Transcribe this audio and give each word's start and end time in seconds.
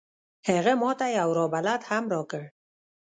هغه 0.49 0.73
ما 0.81 0.91
ته 0.99 1.05
یو 1.19 1.29
راه 1.37 1.49
بلد 1.53 1.81
هم 1.89 2.03
راکړ. 2.13 2.41